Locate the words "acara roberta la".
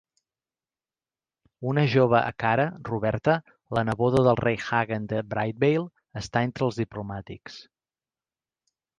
2.29-3.83